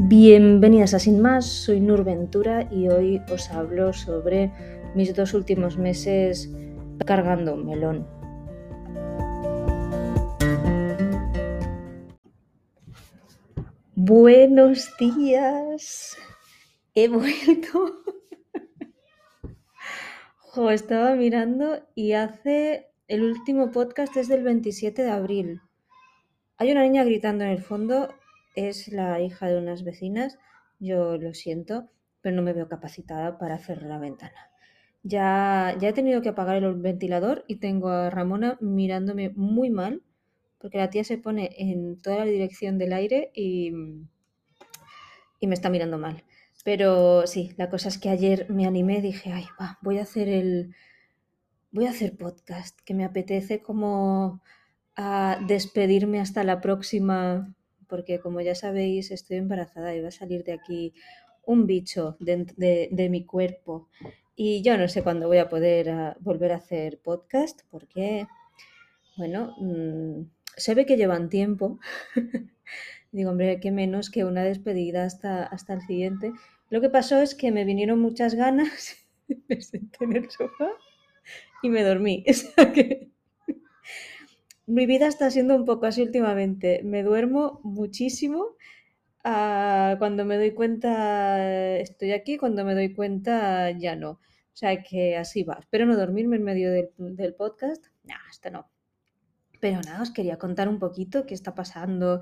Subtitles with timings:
[0.00, 4.52] Bienvenidas a Sin Más, soy Nur Ventura y hoy os hablo sobre
[4.94, 6.48] mis dos últimos meses
[7.04, 8.06] cargando un melón.
[13.96, 16.16] Buenos días,
[16.94, 18.04] he vuelto.
[20.36, 25.60] jo, estaba mirando y hace el último podcast es del 27 de abril.
[26.56, 28.10] Hay una niña gritando en el fondo
[28.58, 30.38] es la hija de unas vecinas,
[30.80, 31.90] yo lo siento,
[32.20, 34.50] pero no me veo capacitada para cerrar la ventana.
[35.02, 40.02] Ya, ya he tenido que apagar el ventilador y tengo a Ramona mirándome muy mal,
[40.58, 43.72] porque la tía se pone en toda la dirección del aire y,
[45.40, 46.24] y me está mirando mal.
[46.64, 50.28] Pero sí, la cosa es que ayer me animé, dije, ay, va, voy a hacer
[50.28, 50.74] el.
[51.70, 54.42] Voy a hacer podcast, que me apetece como
[54.96, 57.54] a despedirme hasta la próxima
[57.88, 60.94] porque como ya sabéis, estoy embarazada y va a salir de aquí
[61.44, 63.88] un bicho de, mi cuerpo.
[64.36, 68.26] Y yo no sé cuándo voy a poder ah, volver a hacer podcast, porque,
[69.16, 71.80] bueno, mm, se ve que llevan tiempo.
[73.12, 76.32] Digo, hombre, qué menos que una despedida hasta, hasta el siguiente.
[76.70, 78.96] Lo que pasó es que me vinieron muchas ganas,
[79.48, 80.70] me senté en el sofá
[81.62, 82.24] y me dormí.
[82.28, 83.07] O sea que
[84.68, 86.82] mi vida está siendo un poco así últimamente.
[86.84, 88.56] Me duermo muchísimo.
[89.24, 94.10] Ah, cuando me doy cuenta estoy aquí, cuando me doy cuenta ya no.
[94.12, 94.20] O
[94.52, 95.56] sea que así va.
[95.58, 97.86] Espero no dormirme en medio del, podcast.
[98.04, 98.70] No, hasta no.
[99.60, 102.20] Pero nada, os quería contar un poquito qué está pasando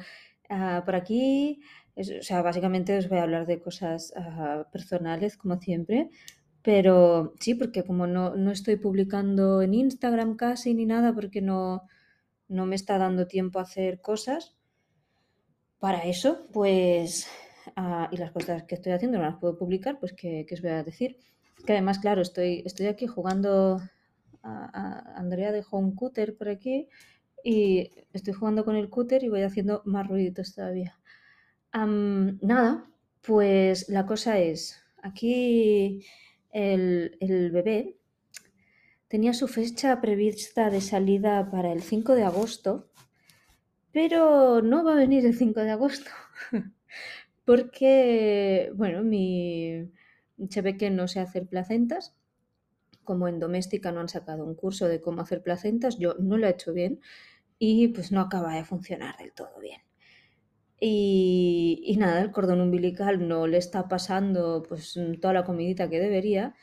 [0.48, 1.60] ah, por aquí.
[1.96, 6.10] o sea, básicamente os voy a hablar de cosas ah, personales, como siempre.
[6.62, 11.88] Pero sí, porque como no, no estoy publicando en Instagram casi ni nada, porque no,
[12.48, 14.56] no me está dando tiempo a hacer cosas.
[15.78, 17.28] Para eso, pues,
[17.76, 20.70] ah, y las cosas que estoy haciendo no las puedo publicar, pues, ¿qué, os voy
[20.70, 21.18] a decir?
[21.66, 23.80] Que además, claro, estoy, estoy aquí jugando,
[24.42, 26.88] a, Andrea dejó un cúter por aquí
[27.44, 30.98] y estoy jugando con el cúter y voy haciendo más ruiditos todavía.
[31.72, 32.90] nada,
[33.22, 36.06] pues la cosa es, aquí
[36.52, 37.96] el, el bebé
[39.08, 42.90] tenía su fecha prevista de salida para el 5 de agosto,
[43.92, 46.10] pero no va a venir el 5 de agosto,
[47.44, 49.90] porque, bueno, mi,
[50.50, 52.14] se que no sé hacer placentas,
[53.04, 56.46] como en doméstica no han sacado un curso de cómo hacer placentas, yo no lo
[56.46, 57.00] he hecho bien
[57.58, 59.80] y pues no acaba de funcionar del todo bien.
[60.78, 66.00] Y, y, nada, el cordón umbilical no le está pasando pues toda la comidita que
[66.00, 66.54] debería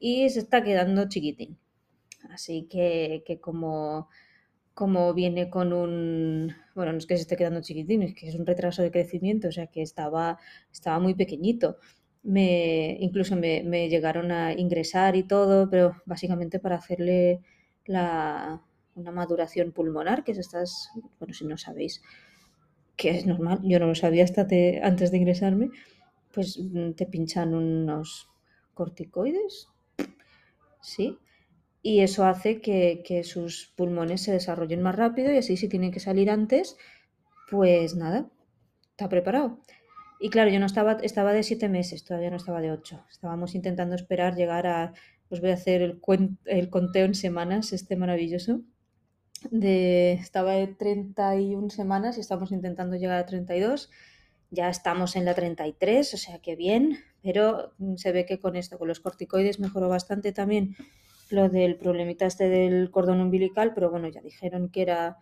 [0.00, 1.58] y se está quedando chiquitín.
[2.28, 4.08] Así que, como,
[4.74, 8.34] como viene con un, bueno, no es que se esté quedando chiquitín, es que es
[8.34, 10.38] un retraso de crecimiento, o sea que estaba,
[10.72, 11.78] estaba muy pequeñito.
[12.22, 17.40] Me, incluso me, me llegaron a ingresar y todo, pero básicamente para hacerle
[17.86, 18.62] la,
[18.94, 22.02] una maduración pulmonar, que es estas, bueno, si no sabéis
[22.96, 24.46] que es normal, yo no lo sabía hasta
[24.82, 25.70] antes de ingresarme,
[26.34, 28.28] pues mm, te pinchan unos
[28.74, 29.68] corticoides,
[30.80, 31.16] ¿sí?
[31.88, 36.00] Y eso hace que, sus pulmones se desarrollen más rápido y así si tienen que
[36.00, 36.76] salir antes,
[37.50, 38.28] pues nada,
[38.90, 39.60] está preparado.
[40.20, 43.06] Y claro, yo no estaba, estaba de siete meses, todavía no estaba de ocho.
[43.10, 44.92] Estábamos intentando esperar llegar a,
[45.30, 45.98] os voy a hacer el,
[46.44, 48.60] el conteo en semanas, este maravilloso.
[49.50, 53.88] De, estaba de 31 semanas y estamos intentando llegar a 32.
[54.50, 58.78] Ya estamos en la 33, o sea que bien, pero se ve que con esto,
[58.78, 60.76] con los corticoides, mejoró bastante también
[61.30, 65.18] lo del problemita este del cordón umbilical, pero bueno, ya dijeron que era,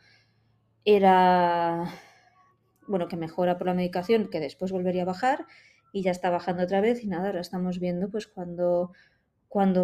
[0.84, 1.92] era,
[2.86, 5.46] bueno, que mejora por la medicación, que después volvería a bajar
[5.92, 8.92] y ya está bajando otra vez y nada, ahora estamos viendo pues cuándo,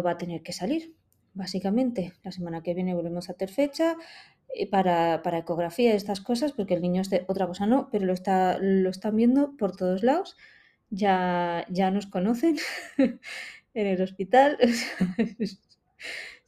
[0.03, 0.95] va a tener que salir.
[1.33, 3.95] Básicamente, la semana que viene volvemos a tener fecha
[4.53, 7.89] eh, para, para ecografía y estas cosas, porque el niño es de otra cosa no,
[7.91, 10.37] pero lo, está, lo están viendo por todos lados.
[10.91, 12.57] Ya, ya nos conocen
[12.97, 14.57] en el hospital.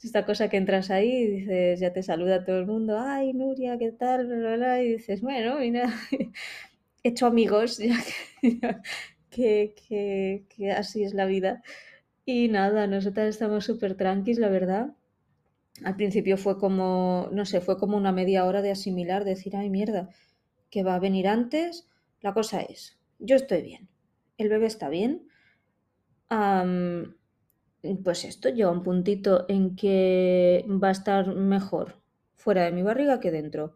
[0.04, 3.78] esta cosa que entras ahí y dices, ya te saluda todo el mundo, ay, Nuria,
[3.78, 4.30] ¿qué tal?
[4.84, 5.74] y dices, bueno, he
[7.04, 7.98] hecho amigos, ya
[9.30, 9.74] que,
[10.48, 11.64] que, así es la vida.
[12.26, 14.96] Y nada, nosotras estamos súper tranquis, la verdad.
[15.84, 19.70] Al principio fue como, no sé, fue como una media hora de asimilar, decir, ay,
[19.70, 20.10] mierda,
[20.70, 21.88] que va a venir antes.
[22.22, 23.90] La cosa es, yo estoy bien,
[24.38, 25.28] el bebé está bien
[28.04, 32.02] pues esto llega un puntito en que va a estar mejor
[32.36, 33.76] fuera de mi barriga que dentro.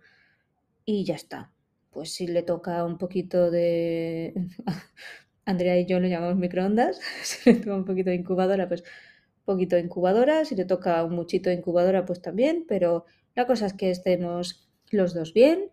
[0.86, 1.52] Y ya está.
[1.92, 4.34] Pues si le toca un poquito de
[5.46, 8.84] Andrea y yo lo llamamos microondas, si le toca un poquito de incubadora, pues
[9.50, 13.66] poquito de incubadora, si le toca un muchito de incubadora, pues también, pero la cosa
[13.66, 15.72] es que estemos los dos bien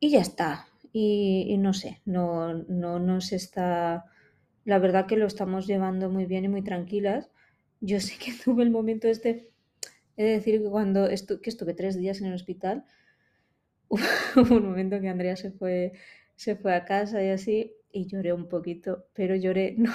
[0.00, 0.66] y ya está.
[0.94, 4.06] Y, no sé, no, no nos está,
[4.64, 7.28] la verdad que lo estamos llevando muy bien y muy tranquilas.
[7.86, 9.48] Yo sé que tuve el momento este,
[10.16, 12.84] he de decir que cuando que estuve tres días en el hospital,
[14.36, 15.92] hubo un momento que Andrea se fue,
[16.34, 19.92] se fue a casa y así, y lloré un poquito, pero lloré, no,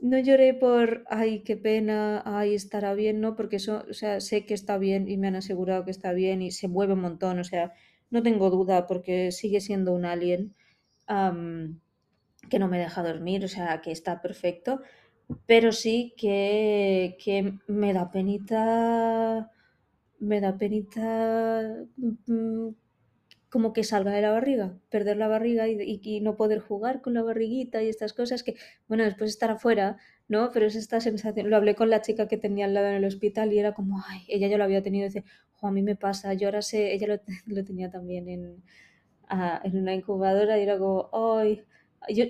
[0.00, 4.44] no lloré por, ay, qué pena, ay, estará bien, no, porque eso, o sea, sé
[4.44, 7.38] que está bien y me han asegurado que está bien y se mueve un montón,
[7.38, 7.72] o sea,
[8.10, 10.54] no tengo duda porque sigue siendo un alien
[12.50, 14.82] que no me deja dormir, o sea, que está perfecto,
[15.46, 19.50] pero sí que, que me da penita,
[20.18, 21.86] me da penita
[22.26, 22.68] mm,
[23.52, 27.22] como que salga de la barriga, perder la barriga y, no poder jugar con la
[27.22, 28.56] barriguita y estas cosas que,
[28.88, 29.98] bueno, después estar afuera,
[30.28, 30.50] ¿no?
[30.52, 33.04] Pero es esta sensación, lo hablé con la chica que tenía al lado en el
[33.04, 35.24] hospital y era como, ay, ella ya lo había tenido, y dice,
[35.60, 38.62] a mí me pasa, yo ahora sé, ella lo, tenía también en,
[39.64, 41.62] en una incubadora y era como, ay,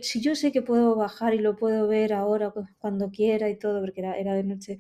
[0.03, 3.81] si yo sé que puedo bajar y lo puedo ver ahora cuando quiera y todo,
[3.81, 4.79] porque era, de noche,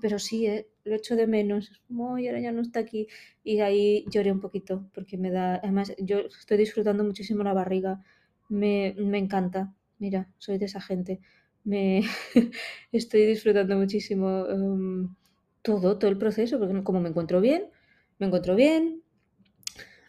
[0.00, 3.06] pero sí, eh, lo echo de menos, y ahora ya no está aquí.
[3.44, 8.02] Y ahí lloré un poquito, porque me da, además yo estoy disfrutando muchísimo la barriga,
[8.48, 11.20] me, me encanta, mira, soy de esa gente,
[11.64, 12.02] me
[12.92, 15.14] estoy disfrutando muchísimo em,
[15.62, 17.70] todo, todo el proceso, porque como me encuentro bien,
[18.18, 19.02] me encuentro bien,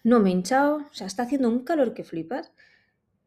[0.04, 2.52] no me he hinchado, o sea, está haciendo un calor que flipas.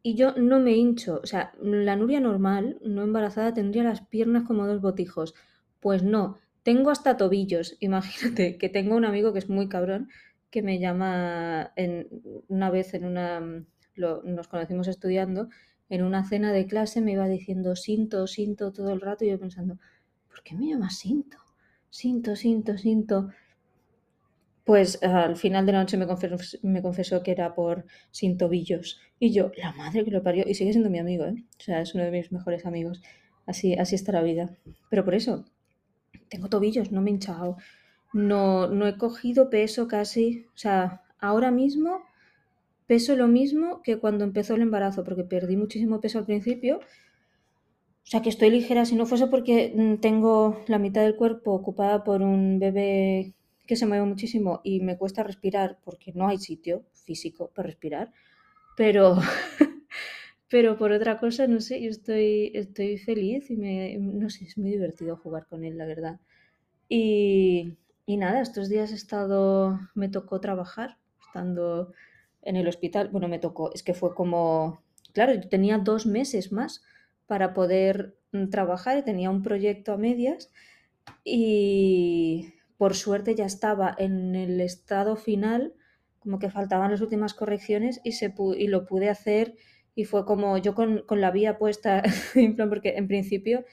[0.03, 4.45] Y yo no me hincho, o sea, la Nuria normal, no embarazada, tendría las piernas
[4.45, 5.35] como dos botijos.
[5.79, 7.77] Pues no, tengo hasta tobillos.
[7.81, 10.09] Imagínate que tengo un amigo que es muy cabrón
[10.51, 12.09] que me llama en,
[12.49, 13.41] una vez en una,
[13.97, 15.49] nos conocimos estudiando,
[15.89, 19.39] en una cena de clase me iba diciendo Sinto, Sinto todo el rato y yo
[19.39, 19.79] pensando,
[20.29, 21.37] ¿por qué me llama Sinto?
[21.89, 23.29] Sinto, Sinto, Sinto.
[24.65, 29.01] Pues al final de la noche me confesó que era por sin tobillos.
[29.19, 31.45] Y yo, la madre que lo parió, y sigue siendo mi amigo, ¿eh?
[31.59, 33.03] O sea, es uno de mis mejores amigos.
[33.47, 34.57] Así, así está la vida.
[34.91, 35.45] Pero por eso,
[36.29, 37.57] tengo tobillos, no me he hinchado.
[38.13, 40.47] No, no he cogido peso casi.
[40.55, 42.03] O sea, ahora mismo
[42.87, 46.79] peso lo mismo que cuando empezó el embarazo, porque perdí muchísimo peso al principio.
[46.79, 48.85] O sea, que estoy ligera.
[48.85, 53.35] Si no fuese porque mm, tengo la mitad del cuerpo ocupada por un bebé
[53.71, 58.13] que se mueve muchísimo y me cuesta respirar porque no hay sitio físico para respirar.
[58.77, 59.17] Pero
[60.51, 64.59] Pero por otra cosa, no sé, yo estoy, estoy feliz y me, no sé, es
[64.59, 66.19] muy divertido jugar con él, la verdad.
[66.89, 71.93] Y, y nada, estos días he estado, me tocó trabajar, estando
[72.43, 73.11] en el hospital.
[73.13, 74.83] Bueno, me tocó, es que fue como,
[75.13, 76.83] claro, yo tenía dos meses más
[77.29, 80.51] para poder mm, trabajar y tenía un proyecto a medias
[81.25, 85.75] y por suerte ya estaba en el estado final,
[86.19, 89.55] como que faltaban las últimas correcciones y, se, y lo pude hacer
[89.95, 92.03] y fue como yo con, la vía puesta,
[92.71, 93.67] porque en principio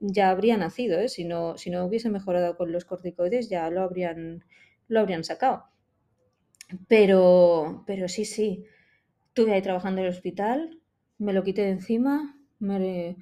[0.00, 1.08] ya habría nacido, ¿eh?
[1.08, 4.44] si, no, si no hubiese mejorado con los corticoides ya lo habrían,
[4.88, 5.66] lo habrían sacado.
[6.88, 8.64] Pero, pero sí, sí,
[9.28, 10.80] estuve ahí trabajando en el hospital,
[11.18, 13.18] me lo quité de encima, me,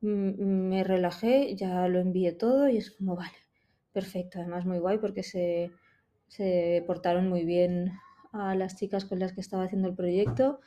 [0.00, 3.36] me relajé, ya lo envié todo y es como, vale,
[3.92, 5.70] perfecto, además muy guay porque se,
[6.28, 7.92] se portaron muy bien
[8.32, 10.60] a las chicas con las que estaba haciendo el proyecto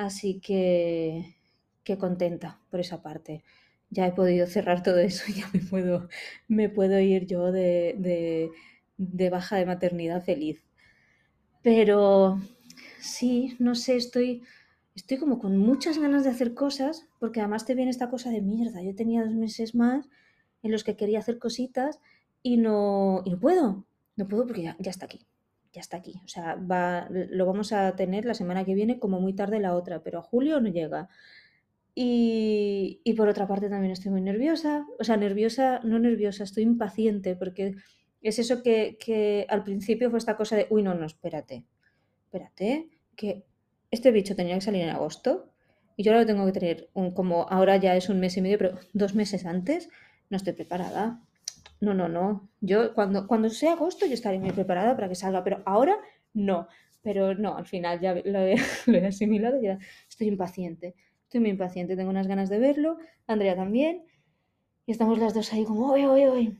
[0.00, 1.36] Así que,
[1.84, 3.44] qué contenta por esa parte.
[3.90, 6.08] Ya he podido cerrar todo eso, ya me puedo,
[6.48, 8.50] me puedo ir yo de,
[8.96, 10.64] de, baja de maternidad feliz.
[11.62, 12.40] Pero
[13.00, 14.42] sí, no sé, estoy,
[14.94, 18.40] estoy como con muchas ganas de hacer cosas, porque además te viene esta cosa de
[18.40, 18.82] mierda.
[18.82, 20.08] Yo tenía dos meses más
[20.62, 22.00] en los que quería hacer cositas
[22.42, 23.84] y no, y no puedo.
[24.16, 25.26] No puedo porque ya, ya está aquí
[25.72, 26.20] ya está aquí.
[26.24, 29.74] O sea, va, lo vamos a tener la semana que viene como muy tarde la
[29.74, 31.08] otra, pero a julio no llega.
[31.94, 34.86] Y, y, por otra parte también estoy muy nerviosa.
[34.98, 37.76] O sea, nerviosa, no nerviosa, estoy impaciente porque
[38.22, 41.64] es eso que, que al principio fue esta cosa de, uy, no, no, espérate,
[42.24, 43.44] espérate, que
[43.90, 45.52] este bicho tenía que salir en agosto
[45.96, 48.42] y yo ahora lo tengo que tener un, como ahora ya es un mes y
[48.42, 49.88] medio, pero dos meses antes,
[50.30, 51.22] no estoy preparada.
[51.80, 52.48] No, no, no.
[52.60, 55.96] Yo cuando, cuando sea agosto yo estaré muy preparada para que salga, pero ahora
[56.34, 56.68] no.
[57.02, 58.54] Pero no, al final ya lo he,
[59.06, 59.58] asimilado
[60.08, 60.94] estoy impaciente.
[61.24, 64.04] Estoy muy impaciente, tengo unas ganas de verlo, Andrea también.
[64.86, 66.58] Y estamos las dos ahí como, uy, uy, uy.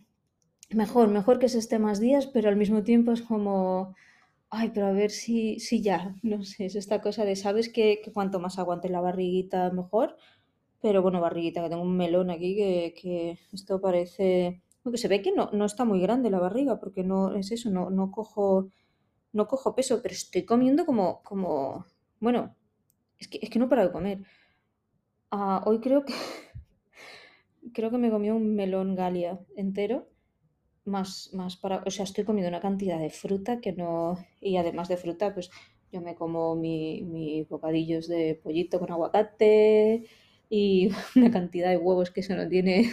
[0.70, 3.94] Mejor, mejor que se esté más días, pero al mismo tiempo es como,
[4.50, 8.00] Ay, pero a ver si, si ya, no sé, es esta cosa de, sabes que,
[8.02, 10.16] que cuanto más aguante la barriguita, mejor.
[10.82, 14.62] Pero bueno, barriguita, que tengo un melón aquí que, que esto parece...
[14.90, 17.52] bueno, que se ve que no, no está muy grande la barriga, porque no es
[17.52, 18.68] eso, no, no cojo,
[19.32, 21.87] no cojo peso, pero estoy comiendo como, como,
[22.20, 22.56] bueno,
[23.18, 24.20] es que, es que no paro de comer.
[25.30, 26.14] Ah, hoy creo que,
[27.75, 30.09] creo que me comí un melón Galia entero
[30.85, 34.88] más, más para, o sea, estoy comiendo una cantidad de fruta que no, y además
[34.88, 35.50] de fruta, pues
[35.92, 40.06] yo me como mi, mis bocadillos de pollito con aguacate
[40.50, 42.92] y una cantidad de huevos que eso no tiene,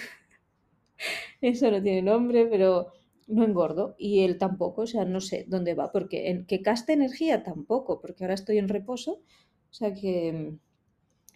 [1.41, 2.93] eso no tiene nombre, pero
[3.27, 3.95] no engordo.
[3.97, 7.99] Y él tampoco, o sea, no sé dónde va, porque en que gaste energía tampoco,
[8.01, 9.11] porque ahora estoy en reposo,
[9.71, 10.55] o sea que,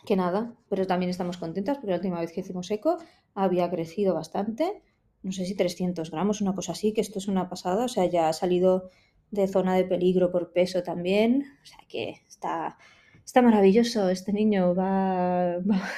[0.05, 2.97] que nada, pero también estamos contentas porque la última vez que hicimos eco
[3.35, 4.81] había crecido bastante.
[5.23, 8.05] No sé si 300 gramos, una cosa así, que esto es una pasada, o sea,
[8.05, 8.89] ya ha salido
[9.31, 12.77] de zona de peligro por peso también, o sea que está,
[13.25, 14.09] está maravilloso.
[14.09, 15.89] Este niño, va, va-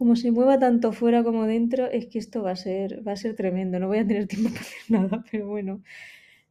[0.00, 3.16] como se mueva tanto fuera como dentro, es que esto va a ser, va a
[3.24, 5.82] ser tremendo, no voy a tener tiempo para hacer nada, pero bueno.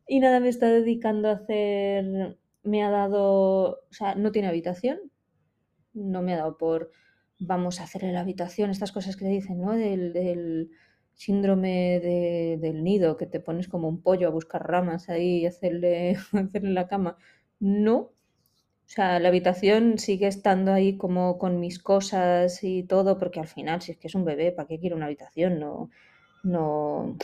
[0.07, 4.99] Y nada, me está dedicando a hacer, me ha dado, o sea, no tiene habitación,
[5.93, 6.91] no me ha dado por
[7.39, 9.73] vamos a hacerle la habitación, estas cosas que te dicen, ¿no?
[9.75, 10.71] Del, del
[11.13, 15.45] síndrome de- del nido, que te pones como un pollo a buscar ramas ahí y
[15.45, 17.17] hacerle, hacerle la cama.
[17.59, 18.11] No,
[18.89, 23.47] o sea, la habitación sigue estando ahí como con mis cosas y todo, porque al
[23.47, 25.59] final, si es que es un bebé, ¿para qué quiere una habitación?
[25.59, 25.91] No,
[26.41, 27.15] no,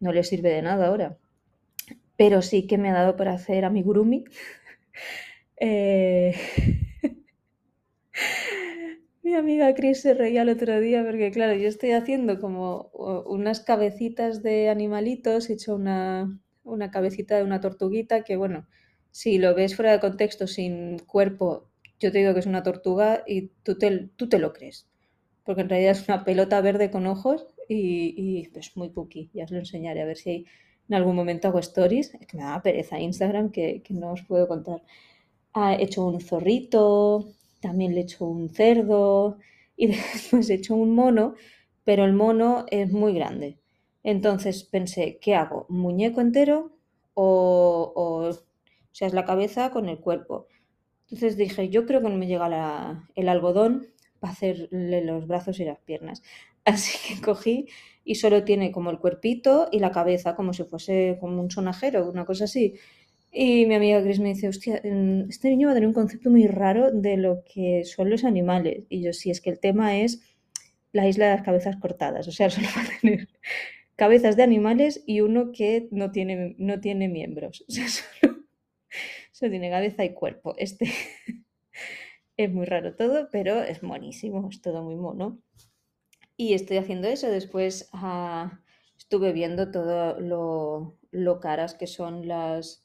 [0.00, 1.18] no le sirve de nada ahora.
[2.16, 4.24] Pero sí que me ha dado por hacer amigurumi.
[5.58, 6.34] Eh,
[9.22, 12.90] Mi amiga Chris se reía el otro día porque, claro, yo estoy haciendo como
[13.26, 18.66] unas cabecitas de animalitos, he hecho una, una cabecita de una tortuguita que, bueno,
[19.16, 23.24] si lo ves fuera de contexto, sin cuerpo, yo te digo que es una tortuga
[23.26, 24.86] y tú te, tú te lo crees,
[25.42, 29.44] porque en realidad es una pelota verde con ojos y, y pues muy cookie, ya
[29.44, 30.44] os lo enseñaré a ver si
[30.90, 34.22] en algún momento hago stories, es que me da pereza Instagram que, que no os
[34.22, 34.82] puedo contar.
[35.54, 37.26] Ah, he hecho un zorrito,
[37.60, 39.38] también le he hecho un cerdo
[39.78, 41.36] y después he hecho un mono,
[41.84, 43.56] pero el mono es muy grande.
[44.02, 45.64] Entonces pensé, ¿qué hago?
[45.70, 46.72] ¿Muñeco entero
[47.14, 48.30] o
[48.96, 50.48] sea, es la cabeza con el cuerpo?
[51.04, 53.86] Entonces dije, yo creo que no me llega el algodón
[54.18, 56.22] para hacerle los brazos y las piernas.
[56.64, 57.66] Así que cogí
[58.04, 62.08] y solo tiene como el cuerpito y la cabeza, como si fuese como un sonajero,
[62.10, 62.74] una cosa así.
[63.32, 66.30] Y mi amiga Chris me dice, hostia, mm, este niño va a tener un concepto
[66.30, 68.84] muy raro de lo que son los animales.
[68.88, 70.22] Y yo, sí, es que el tema es
[70.92, 72.26] la isla de las cabezas cortadas.
[72.28, 73.28] O sea, solo va a tener
[73.96, 77.64] cabezas de animales y uno que no tiene, no tiene miembros.
[77.68, 78.35] O sea, solo,
[79.36, 80.54] solo tiene cabeza y cuerpo.
[80.56, 80.86] Este
[82.38, 85.38] es muy raro todo, pero es monísimo, es todo muy mono.
[86.38, 87.28] Y estoy haciendo eso.
[87.28, 88.60] Después ah,
[88.96, 92.82] estuve viendo todo lo, lo caras que son las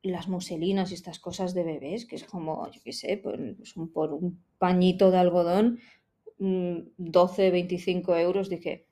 [0.00, 3.20] las muselinas y estas cosas de bebés, que es como, yo qué sé,
[3.64, 5.80] son por un pañito de algodón,
[6.38, 8.86] mm, 12, 25 euros, dije,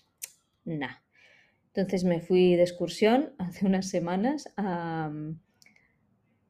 [0.65, 0.97] nah.
[1.69, 5.13] Entonces me fui de excursión hace unas semanas a,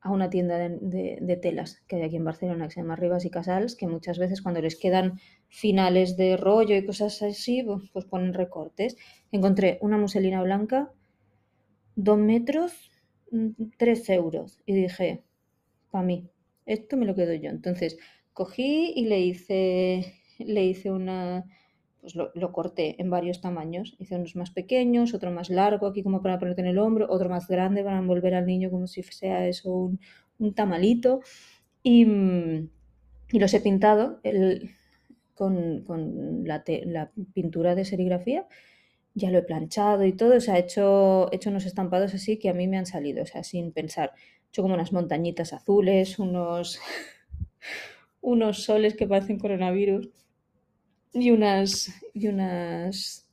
[0.06, 3.30] a una tienda de, telas que hay aquí en Barcelona, que se llama Ribas y
[3.30, 8.04] Casals, que muchas veces cuando les quedan finales de rollo y cosas así, pues pues
[8.06, 8.96] ponen recortes.
[9.32, 10.90] Encontré una muselina blanca,
[11.96, 12.72] dos metros,
[13.30, 14.60] mm, tres euros.
[14.66, 15.24] Y dije,
[15.90, 16.28] para mí.
[16.66, 17.50] Esto me lo quedo yo.
[17.50, 17.96] Entonces,
[18.32, 21.44] cogí y le hice, le hice una,
[22.06, 23.96] pues lo, corté en varios tamaños.
[23.98, 27.28] Hice unos más pequeños, otro más largo, aquí como para ponerte en el hombro, otro
[27.28, 29.90] más grande para envolver al niño como si sea eso
[30.38, 31.20] un, tamalito.
[31.82, 32.68] Y, mm,
[33.32, 34.20] y los he pintado
[35.34, 38.46] con, la pintura de serigrafía.
[39.14, 42.38] Ya lo he planchado y todo, o sea, he hecho, he hecho unos estampados así
[42.38, 44.12] que a mí me han salido, o sea, sin pensar.
[44.44, 46.78] He hecho como unas montañitas azules, unos,
[48.20, 50.10] unos soles que parecen coronavirus
[51.20, 53.26] y unas, y unas,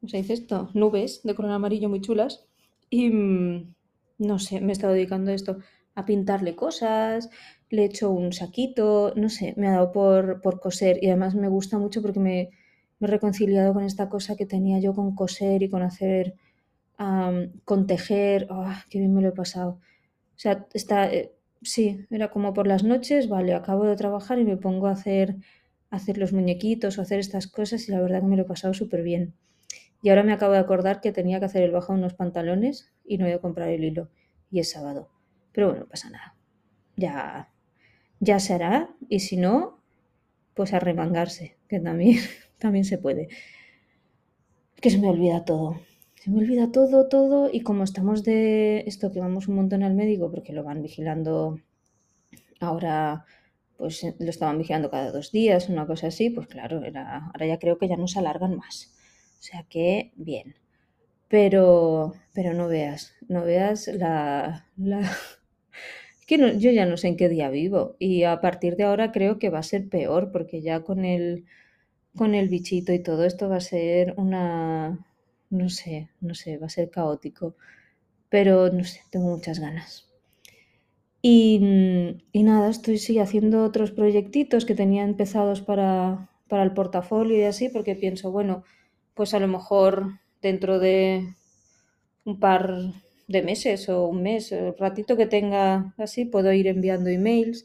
[0.00, 0.70] ¿cómo se dice esto?
[0.74, 2.44] Nubes de color amarillo muy chulas.
[2.90, 3.74] Y mm,
[4.18, 5.58] no sé, me he estado dedicando a esto,
[5.94, 7.30] a pintarle cosas,
[7.70, 11.34] le he hecho un saquito, no sé, me ha dado por, por coser y además
[11.34, 12.50] me gusta mucho porque me,
[12.98, 16.34] me he reconciliado con esta cosa que tenía yo con coser y con hacer,
[16.96, 19.80] am, con tejer, ¡ah, qué bien me lo he pasado!
[20.36, 24.44] O sea, está, eh, sí, era como por las noches, vale, acabo de trabajar y
[24.44, 25.36] me pongo a hacer,
[25.90, 28.74] hacer los muñequitos o hacer estas cosas y la verdad que me lo he pasado
[28.74, 29.34] súper bien.
[30.02, 33.18] Y ahora me acabo de acordar que tenía que hacer el bajo unos pantalones y
[33.18, 34.10] no ido a comprar el hilo.
[34.50, 35.10] y es sábado.
[35.52, 36.36] Pero bueno, no pasa nada.
[36.96, 37.52] Ya,
[38.20, 39.82] ya se hará y si no,
[40.54, 42.18] pues a remangarse, que también,
[42.58, 43.28] también se puede.
[44.80, 45.80] Que se me olvida todo.
[46.14, 49.94] Se me olvida todo, todo y como estamos de esto que vamos un montón al
[49.94, 51.60] médico porque lo van vigilando
[52.60, 53.24] ahora
[53.78, 57.58] pues lo estaban vigilando cada dos días, una cosa así, pues claro, era, ahora ya
[57.58, 58.92] creo que ya no se alargan más.
[59.38, 60.56] O sea que bien.
[61.28, 64.66] Pero, pero no veas, no veas la...
[64.76, 65.00] la...
[66.26, 69.38] que yo ya no sé en qué día vivo y a partir de ahora creo
[69.38, 71.46] que va a ser peor porque ya con el,
[72.16, 75.06] con el bichito y todo esto va a ser una...
[75.50, 77.56] no sé, no sé, va a ser caótico.
[78.30, 80.07] Pero no sé, tengo muchas ganas.
[81.30, 81.60] Y,
[82.32, 87.42] y nada, estoy sí, haciendo otros proyectitos que tenía empezados para, para el portafolio y
[87.42, 88.64] así, porque pienso, bueno,
[89.14, 89.92] pues a lo mejor
[90.40, 91.34] dentro de
[92.24, 92.62] un par
[93.34, 97.64] de meses o un mes, el ratito que tenga así, puedo ir enviando emails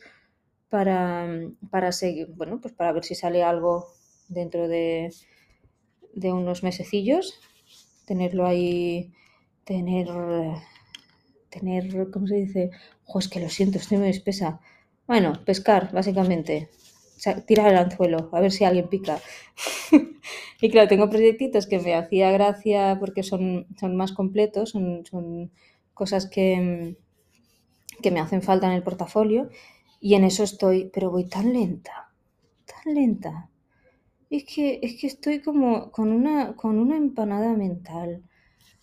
[0.69, 1.27] para,
[1.71, 3.87] para seguir, bueno, pues para ver si sale algo
[4.29, 5.11] dentro de,
[6.13, 7.25] de unos mesecillos,
[8.05, 9.13] tenerlo ahí,
[9.65, 10.07] tener
[11.49, 12.71] tener, ¿cómo se dice?
[13.13, 14.59] Ojo, es que lo siento, estoy muy espesa.
[15.05, 16.71] Bueno, pescar, básicamente.
[17.45, 19.19] tirar el anzuelo, a ver si alguien pica.
[20.61, 25.51] y claro, tengo proyectitos que me hacía gracia porque son, son más completos, son,
[25.93, 26.97] cosas que,
[28.01, 29.47] que me hacen falta en el portafolio.
[30.01, 32.11] Y en eso estoy, pero voy tan lenta,
[32.65, 33.51] tan lenta.
[34.31, 38.23] Es que, es que estoy como con una, con una empanada mental.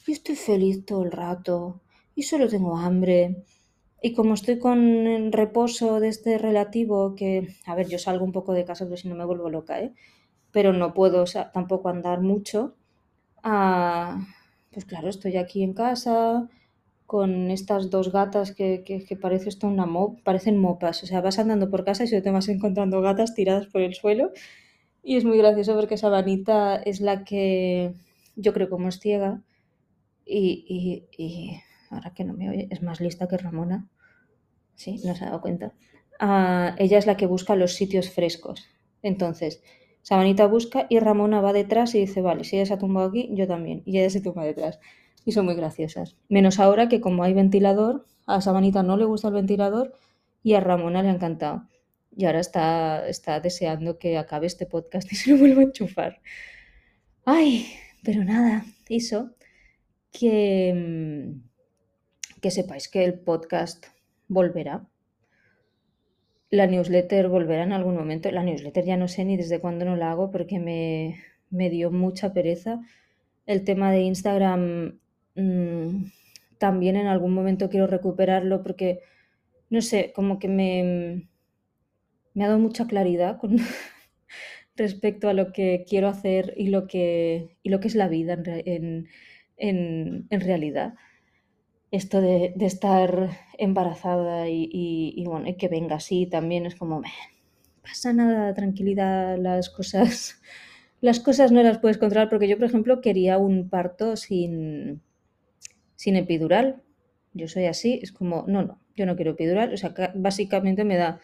[0.06, 1.80] Yo estoy feliz todo el rato
[2.14, 3.44] y solo tengo hambre.
[4.02, 8.52] Y como estoy con reposo de este relativo, que, a ver, yo salgo un poco
[8.54, 9.92] de casa porque si no me vuelvo loca, ¿eh?
[10.52, 12.74] Pero no puedo tampoco andar mucho.
[13.42, 14.20] Ah,
[14.72, 16.48] pues claro, estoy aquí en casa
[17.06, 19.86] con estas dos gatas que, que, parece esto una
[20.24, 21.02] parecen mopas.
[21.04, 23.94] O sea, vas andando por casa y se te vas encontrando gatas tiradas por el
[23.94, 24.32] suelo.
[25.02, 27.94] Y es muy gracioso porque Sabanita es la que
[28.36, 29.42] yo creo como es ciega.
[30.26, 33.88] y, y ahora que no me oye, es más lista que Ramona.
[34.74, 35.74] Sí, no se ha dado cuenta.
[36.18, 38.66] Ah, ella es la que busca los sitios frescos.
[39.02, 39.62] Entonces,
[40.02, 43.28] Sabanita busca y Ramona va detrás y dice, vale, si ella se ha tumbado aquí,
[43.32, 43.82] yo también.
[43.84, 44.78] Y ella se tumba detrás.
[45.24, 46.16] Y son muy graciosas.
[46.28, 49.92] Menos ahora que como hay ventilador, a Sabanita no le gusta el ventilador
[50.42, 51.68] y a Ramona le ha encantado.
[52.16, 56.20] Y ahora está, está deseando que acabe este podcast y se lo vuelva a enchufar.
[57.24, 57.66] Ay,
[58.02, 59.30] pero nada, eso.
[60.12, 61.49] Que mm,
[62.40, 63.86] que sepáis que el podcast
[64.28, 64.86] volverá.
[66.50, 68.30] La newsletter volverá en algún momento.
[68.30, 71.16] La newsletter ya no sé ni desde cuándo no la hago porque me,
[71.50, 72.80] me dio mucha pereza.
[73.46, 74.98] El tema de Instagram
[75.34, 76.04] mm,
[76.58, 79.00] también en algún momento quiero recuperarlo porque,
[79.68, 81.28] no sé, como que me,
[82.34, 83.38] me ha dado mucha claridad
[84.76, 88.38] respecto a lo que quiero hacer y lo que, y lo que es la vida
[88.44, 89.08] en,
[89.56, 90.94] en, en realidad
[91.90, 97.02] esto de, estar embarazada y, bueno, y que venga así también es como,
[97.82, 100.40] pasa nada, tranquilidad, las cosas,
[101.00, 105.02] las cosas no las puedes controlar, porque yo, por ejemplo, quería un parto sin,
[105.96, 106.82] sin epidural.
[107.32, 110.96] Yo soy así, es como, no, no, yo no quiero epidural, o sea, básicamente me
[110.96, 111.20] da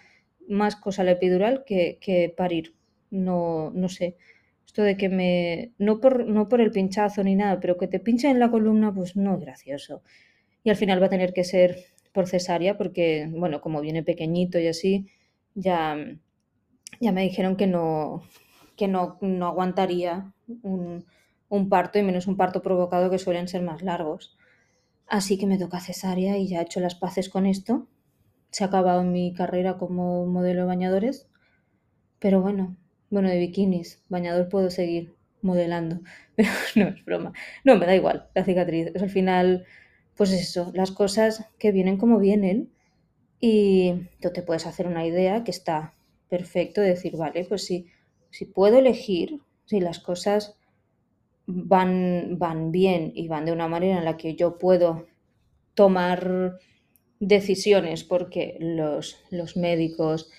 [0.48, 2.74] más cosa la epidural que, que parir.
[3.11, 4.16] No, no sé.
[4.64, 5.72] Esto de que me.
[5.79, 8.92] No por, no por el pinchazo ni nada, pero que te pincha en la columna,
[8.92, 10.02] pues no gracioso
[10.66, 14.59] y al final va a tener que ser por cesárea porque, bueno, como viene pequeñito
[14.59, 15.07] y así,
[15.55, 15.96] ya,
[17.00, 18.24] ya me dijeron que no,
[18.76, 21.07] que no, no aguantaría un,
[21.48, 24.37] un, parto y menos un parto provocado que suelen ser más largos.
[25.07, 27.87] Así que me toca cesárea y ya he hecho las paces con esto.
[28.50, 31.29] Se ha acabado mi carrera como modelo de bañadores,
[32.18, 32.76] pero bueno,
[33.09, 36.00] bueno, de bikinis, bañador puedo seguir modelando,
[36.35, 37.33] pero no es broma.
[37.62, 38.90] No, me da igual la cicatriz.
[38.96, 39.64] Es al final
[40.16, 42.72] pues eso, las cosas que vienen como vienen
[43.40, 45.92] y tú te puedes hacer una idea que está
[46.29, 47.87] perfecto decir, vale, pues si,
[48.31, 50.57] si puedo elegir, si las cosas
[51.46, 55.07] van, van bien y van de una manera en la que yo puedo
[55.74, 56.59] tomar
[57.20, 60.31] decisiones porque los, los médicos,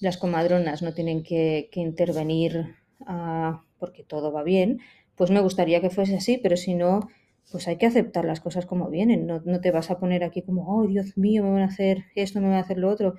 [0.00, 4.80] las comadronas no tienen que, intervenir ah, porque todo va bien,
[5.16, 7.08] pues me gustaría que fuese así, pero si no,
[7.50, 9.26] pues hay que aceptar las cosas como vienen.
[9.26, 12.40] No, te vas a poner aquí como, oh Dios mío, me van a hacer esto,
[12.40, 13.14] me van a hacer lo otro.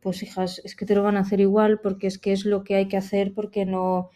[0.00, 2.64] Pues hijas, es que te lo van a hacer igual porque es que es lo
[2.64, 4.10] que hay que hacer porque no,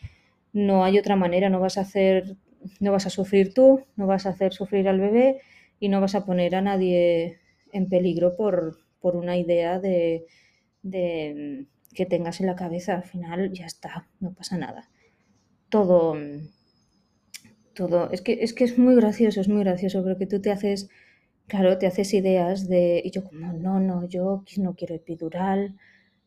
[0.53, 1.49] no hay otra manera.
[1.51, 2.37] No vas a hacer,
[2.81, 5.41] no vas a sufrir tú, no vas a hacer sufrir al bebé
[5.79, 7.39] y no vas a poner a nadie
[7.73, 10.27] en peligro por, por una idea de,
[10.83, 12.97] de, que tengas en la cabeza.
[12.97, 14.89] Al final ya está, no pasa nada.
[15.69, 16.17] Todo,
[17.89, 20.91] todo, es que, es que es muy gracioso, es muy gracioso, porque tú te haces,
[21.47, 25.77] claro, te haces ideas de, y yo como, no, no, yo no quiero epidural,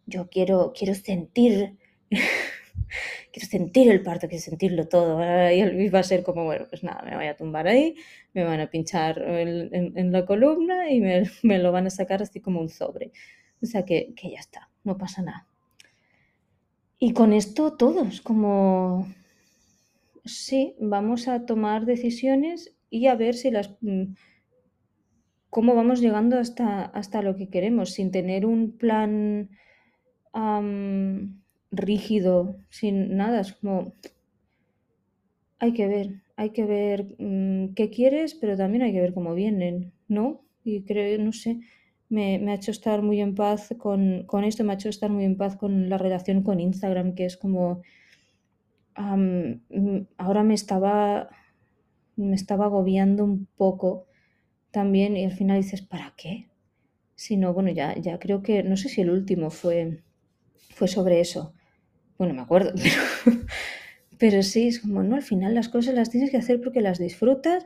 [0.07, 1.77] yo quiero, quiero sentir
[3.31, 5.19] quiero sentir el parto, quiero sentirlo todo.
[5.53, 7.95] Y el va a ser como, bueno, pues nada, me voy a tumbar ahí,
[8.33, 12.39] me van a pinchar en, la columna y me, me, lo van a sacar así
[12.39, 13.11] como un sobre.
[13.61, 15.47] O sea que, que ya está, no pasa nada.
[16.97, 19.07] Y con esto todos, como,
[20.25, 24.13] sí, vamos a tomar decisiones y a ver si las mm,
[25.49, 29.49] cómo vamos llegando hasta, hasta lo que queremos, sin tener un plan
[31.71, 33.93] rígido, sin nada, es como
[35.59, 39.33] hay que ver, hay que ver mm, qué quieres, pero también hay que ver cómo
[39.33, 40.41] vienen, ¿no?
[40.63, 41.59] Y creo, no sé,
[42.09, 45.37] me, ha hecho estar muy en paz con, esto, me ha hecho estar muy en
[45.37, 47.81] paz con la relación con Instagram, que es como
[48.95, 51.29] mm, ahora me estaba
[52.15, 54.05] me estaba agobiando un poco
[54.71, 56.49] también y al final dices, ¿para qué?
[57.15, 60.01] Si no, bueno, ya, ya creo que, no sé si el último fue,
[60.71, 61.53] fue sobre eso,
[62.17, 62.73] bueno, me acuerdo,
[64.19, 66.99] pero, sí, es como, no, al final las cosas las tienes que hacer porque las
[66.99, 67.65] disfrutas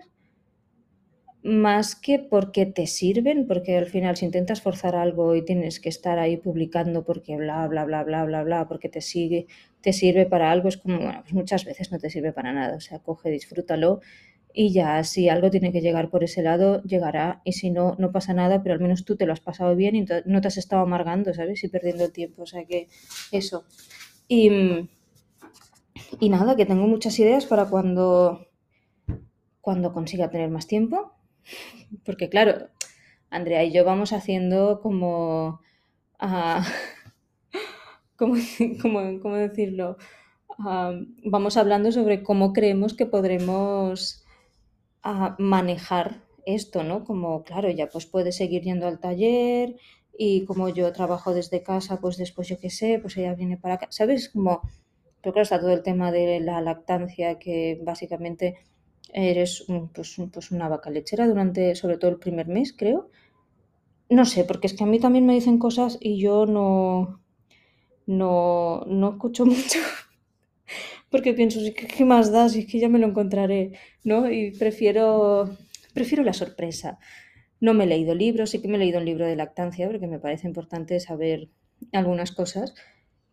[1.47, 5.87] más que porque te sirven, porque al final si intentas forzar algo y tienes que
[5.87, 9.47] estar ahí publicando porque bla, bla, bla, bla, bla, bla, porque te sigue,
[9.79, 12.75] te sirve para algo, es como, bueno, pues muchas veces no te sirve para nada,
[12.75, 14.01] o sea, coge, disfrútalo
[14.53, 18.11] y ya si algo tiene que llegar por ese lado, llegará y si no, no
[18.11, 20.57] pasa nada, pero al menos tú te lo has pasado bien y no te has
[20.57, 21.63] estado amargando, ¿sabes?
[21.63, 22.89] Y perdiendo el tiempo, o sea que
[23.31, 23.63] eso.
[24.27, 24.49] Y,
[26.19, 28.47] y nada, que tengo muchas ideas para cuando,
[29.61, 31.13] cuando consiga tener más tiempo.
[32.05, 32.69] Porque claro,
[33.29, 35.61] Andrea y yo vamos haciendo como...
[36.19, 36.63] Uh,
[38.81, 39.97] ¿cómo, cómo, decirlo?
[40.57, 44.25] Uh, vamos hablando sobre cómo creemos que podremos
[45.05, 47.03] uh, manejar esto, ¿no?
[47.03, 49.75] Como, claro, ya pues puedes seguir yendo al taller,
[50.17, 53.75] y como yo trabajo desde casa, pues después yo qué sé, pues ella viene para
[53.75, 54.29] acá, ¿sabes?
[54.29, 54.61] Como,
[55.21, 58.57] pero claro, está todo el tema de la lactancia, que básicamente
[59.13, 63.09] eres pues, pues, una vaca lechera durante, sobre todo el primer mes, creo.
[64.09, 67.21] No sé, porque es que a mí también me dicen cosas y yo no,
[68.05, 69.79] no, no escucho mucho.
[71.09, 72.49] porque pienso, ¿qué más da?
[72.49, 74.29] Si es que ya me lo encontraré, ¿no?
[74.31, 75.49] Y prefiero,
[75.93, 76.99] prefiero la sorpresa.
[77.59, 80.07] No me he leído libros, sí que me he leído un libro de lactancia porque
[80.07, 81.49] me parece importante saber
[81.91, 82.75] algunas cosas,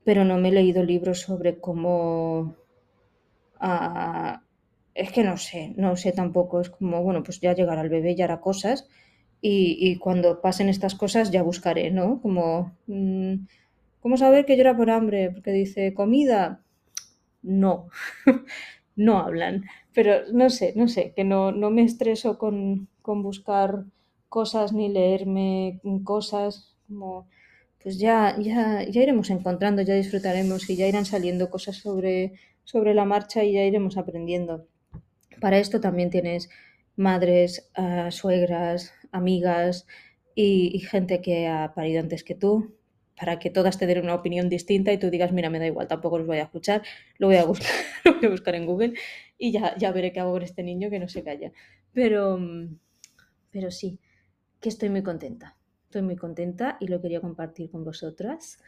[0.05, 2.57] pero no me he leído libros sobre cómo...
[3.61, 4.43] Ah,
[4.95, 8.15] es que no sé, no sé tampoco, es como, bueno, pues ya llegará el bebé,
[8.15, 8.89] ya hará cosas
[9.41, 12.21] y, cuando pasen estas cosas ya buscaré, ¿no?
[12.23, 13.35] Como, mm,
[14.01, 15.31] ¿cómo saber que llora por hambre?
[15.31, 16.63] Porque dice, comida,
[17.43, 17.89] no,
[18.97, 23.85] no hablan, pero no sé, no sé, que no, no me estreso con, con buscar
[24.29, 27.29] cosas ni leerme cosas, como
[27.83, 32.33] pues ya, ya, ya iremos encontrando, ya disfrutaremos y ya irán saliendo cosas sobre,
[32.65, 34.67] sobre la marcha y ya iremos aprendiendo.
[35.41, 36.51] Para esto también tienes
[36.97, 39.87] madres, ah, suegras, amigas
[40.35, 42.75] y, gente que ha parido antes que tú,
[43.17, 45.87] para que todas te den una opinión distinta y tú digas, mira, me da igual,
[45.87, 46.83] tampoco los voy a escuchar,
[47.19, 48.95] lo voy a buscar, en Google
[49.39, 51.53] y ya, ya veré qué hago con este niño que no se calla.
[51.93, 52.39] Pero,
[53.51, 53.99] pero sí,
[54.61, 55.57] que estoy muy contenta.
[55.85, 58.59] Estoy muy contenta y lo quería compartir con vosotras.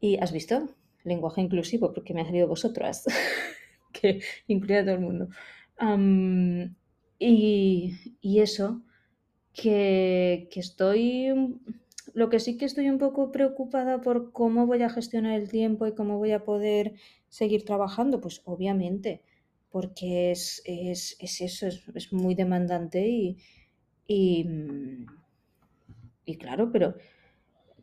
[0.00, 3.04] Y has visto, lenguaje inclusivo, porque me ha salido vosotras,
[4.00, 5.28] que incluye a todo el mundo.
[7.18, 7.94] y,
[8.40, 8.82] eso,
[9.52, 11.58] que, estoy
[12.12, 15.86] lo que sí que estoy un poco preocupada por cómo voy a gestionar el tiempo
[15.86, 16.94] y cómo voy a poder
[17.28, 19.22] seguir trabajando, pues obviamente,
[19.70, 23.36] porque es, es, es eso, es, muy demandante y,
[24.08, 24.44] y,
[26.38, 26.96] claro, pero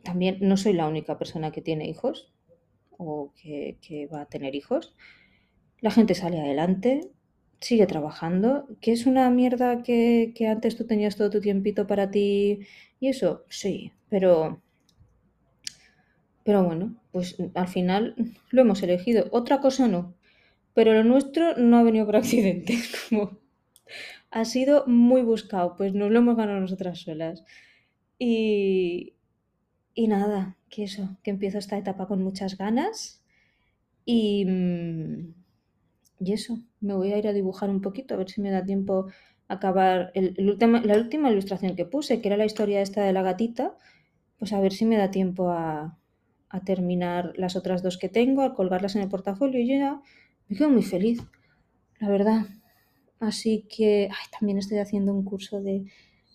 [0.02, 2.32] también no soy la única persona que tiene hijos
[2.98, 4.94] o que, va a tener hijos.
[5.80, 7.10] La gente sale adelante,
[7.60, 12.10] sigue trabajando, que es una mierda que, que antes tú tenías todo tu tiempito para
[12.10, 12.60] ti
[13.00, 14.60] y eso, sí, pero
[16.48, 18.14] pero bueno, pues al final
[18.50, 19.28] lo hemos elegido.
[19.32, 20.14] Otra cosa no.
[20.72, 22.78] Pero lo nuestro no ha venido por accidente.
[24.30, 27.44] Ha sido muy buscado, pues nos lo hemos ganado nosotras solas.
[28.18, 29.14] Y,
[29.94, 33.22] y nada, que eso, que empiezo esta etapa con muchas ganas.
[34.06, 35.34] Y, mm,
[36.20, 38.64] y eso, me voy a ir a dibujar un poquito, a ver si me da
[38.64, 39.06] tiempo
[39.48, 43.76] acabar el, la última ilustración que puse, que era la historia esta de la gatita,
[44.38, 45.94] pues a ver si me da tiempo a,
[46.64, 50.00] terminar las otras dos que tengo, a colgarlas en el portafolio y yo ya
[50.48, 51.20] me quedo muy feliz,
[52.00, 52.46] la verdad.
[53.20, 55.84] Así que también estoy haciendo un curso de,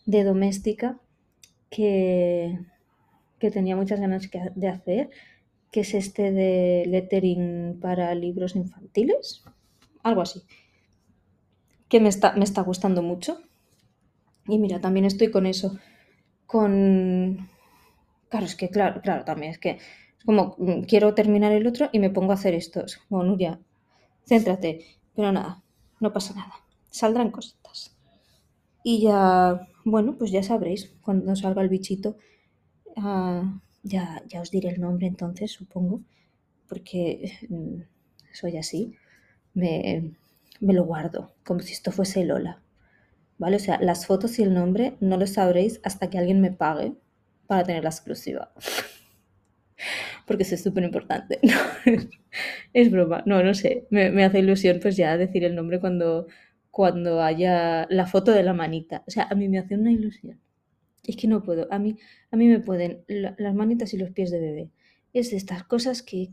[0.05, 0.99] doméstica
[1.71, 2.59] que,
[3.39, 5.09] que, tenía muchas ganas de hacer,
[5.71, 9.43] que es este de lettering para libros infantiles,
[10.03, 10.43] algo así
[11.93, 13.39] que me está, me está gustando mucho.
[14.47, 15.77] Y mira, también estoy con eso.
[16.47, 17.47] Con.
[18.29, 19.77] Claro, es que, claro, claro, también es que
[20.17, 22.83] es como mm, quiero terminar el otro y me pongo a hacer esto.
[22.83, 23.59] Es como, Nuria,
[24.25, 24.71] céntrate.
[25.15, 25.61] Pero nada,
[25.99, 26.53] no pasa nada.
[26.89, 27.95] Saldrán cositas.
[28.83, 32.17] Y ya, bueno, pues ya sabréis cuando salga el bichito.
[32.97, 36.01] Ah, ya, ya os diré el nombre entonces, supongo.
[36.67, 37.81] Porque mm,
[38.33, 38.95] soy así.
[39.53, 40.11] Me,
[40.59, 42.61] me lo guardo, como si esto fuese Lola.
[43.37, 43.57] ¿Vale?
[43.57, 46.93] O sea, las fotos y el nombre no lo sabréis hasta que alguien me pague
[47.47, 48.53] para tener la exclusiva.
[50.25, 51.39] Porque eso es súper importante.
[52.73, 53.23] es broma.
[53.25, 53.87] No, no sé.
[53.89, 56.27] Me, hace ilusión pues ya decir el nombre cuando,
[56.71, 59.03] cuando haya la foto de la manita.
[59.07, 60.39] O sea, a mí me hace una ilusión.
[61.05, 61.67] Es que no puedo.
[61.71, 61.97] A mí,
[62.31, 64.71] a mí me pueden las manitas y los pies de bebé
[65.13, 66.29] es de estas cosas que,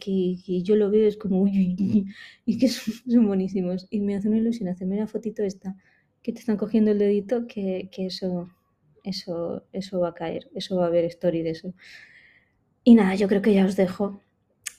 [0.64, 2.06] yo lo veo, es como, uy,
[2.46, 3.86] y que son, buenísimos.
[3.90, 5.76] Y me hace una ilusión hacerme una fotito esta,
[6.22, 8.50] que te están cogiendo el dedito, que, eso,
[9.04, 11.74] eso, eso va a caer, eso va a haber story de eso.
[12.82, 14.22] Y nada, yo creo que ya os dejo.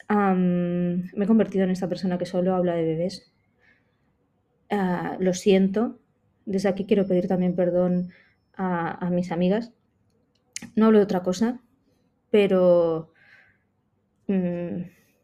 [0.10, 3.32] me he convertido en esta persona que solo habla de bebés.
[4.70, 6.00] Ah, lo siento.
[6.46, 8.10] Desde aquí quiero pedir también perdón
[8.56, 9.72] a, mis amigas.
[10.76, 11.62] No hablo de otra cosa,
[12.30, 13.14] pero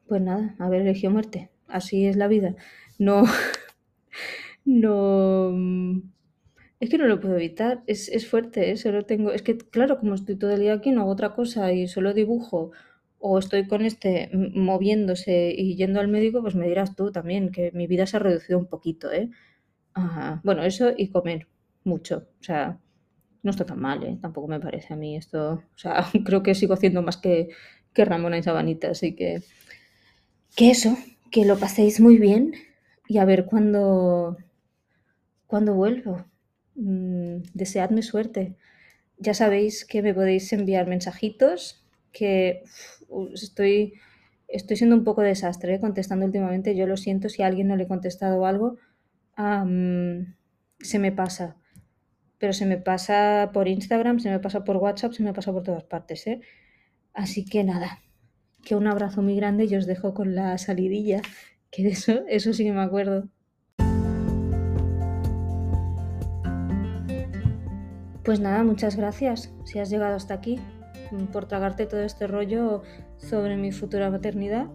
[0.08, 1.50] pues nada, haber elegido muerte.
[1.68, 2.56] Así es la vida.
[3.00, 3.24] No,
[4.66, 6.02] no, mm,
[6.80, 7.84] es que no lo puedo evitar.
[7.88, 8.78] Es, es fuerte, ¿eh?
[8.78, 11.72] Solo tengo, es que claro, como estoy todo el día aquí, no hago otra cosa
[11.74, 12.72] y solo dibujo
[13.20, 17.72] o estoy con este moviéndose y yendo al médico, pues me dirás tú también que
[17.74, 19.30] mi vida se ha reducido un poquito, ¿eh?
[20.44, 21.48] bueno, eso y comer
[21.84, 22.28] mucho.
[22.40, 22.80] O sea,
[23.42, 24.18] no está tan mal, ¿eh?
[24.22, 25.54] Tampoco me parece a mí esto.
[25.54, 27.50] O sea, creo que sigo haciendo más que,
[27.98, 28.92] que Ramona y Sabanita.
[28.92, 29.42] Así que,
[30.56, 30.96] que eso,
[31.32, 32.54] que lo paséis muy bien
[33.08, 34.38] y a ver cuándo,
[35.48, 36.24] cuando vuelvo.
[36.76, 38.56] Mm, deseadme suerte.
[39.18, 42.62] Ya sabéis que me podéis enviar mensajitos, que
[43.34, 43.94] estoy,
[44.48, 45.80] estoy siendo un poco desastre ¿eh?
[45.80, 46.76] contestando últimamente.
[46.76, 48.78] Yo lo siento si a alguien no le he contestado algo.
[50.80, 51.56] se me pasa.
[52.38, 55.64] Pero se me pasa por Instagram, se me pasa por WhatsApp, se me pasa por
[55.64, 56.28] todas partes.
[56.28, 56.42] ¿eh?
[57.18, 57.98] Así que nada,
[58.64, 61.24] que un abrazo muy grande y os dejo con la salidilla,
[61.72, 63.28] que de eso, eso sí que me acuerdo.
[68.24, 70.60] Pues nada, muchas gracias si has llegado hasta aquí
[71.34, 72.84] por tragarte todo este rollo
[73.18, 74.68] sobre mi futura maternidad.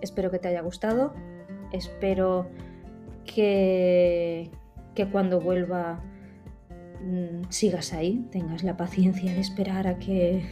[0.00, 1.12] espero que te haya gustado.
[1.72, 2.48] Espero
[3.26, 4.50] que,
[4.94, 6.02] que cuando vuelva
[7.48, 10.42] sigas ahí, tengas la paciencia de esperar a que,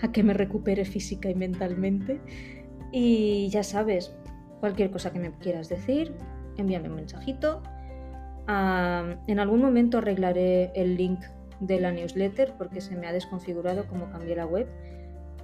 [0.00, 2.20] a que me recupere física y mentalmente.
[2.92, 4.12] Y ya sabes,
[4.60, 6.14] cualquier cosa que me quieras decir,
[6.56, 7.62] envíame un mensajito.
[8.48, 11.20] en algún momento arreglaré el link
[11.60, 14.66] de la newsletter porque se me ha desconfigurado como cambié la web,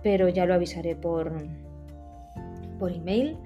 [0.03, 1.33] pero ya lo avisaré por,
[2.79, 3.37] por email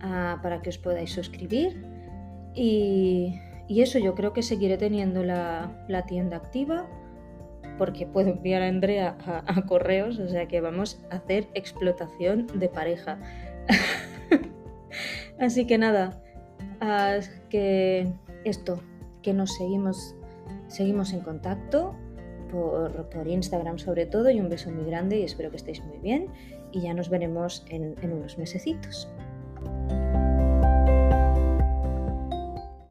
[0.00, 1.84] ah, para que os podáis suscribir.
[2.54, 3.34] Y
[3.70, 6.88] y eso yo creo que seguiré teniendo la, tienda activa
[7.78, 12.68] porque puedo enviar a Andrea a, correos, o sea que vamos a hacer explotación de
[12.68, 13.20] pareja.
[15.38, 16.20] Así que nada,
[17.48, 18.12] que
[18.44, 18.82] esto,
[19.22, 20.16] que nos seguimos,
[20.66, 21.94] seguimos en contacto
[22.50, 26.26] por, Instagram sobre todo y un beso muy grande y espero que estéis muy bien
[26.72, 29.08] y ya nos veremos en, en unos mesecitos.